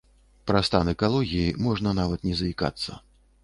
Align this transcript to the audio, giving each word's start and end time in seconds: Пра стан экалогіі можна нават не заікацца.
Пра 0.51 0.61
стан 0.69 0.89
экалогіі 0.93 1.53
можна 1.67 1.95
нават 2.01 2.27
не 2.31 2.35
заікацца. 2.43 2.91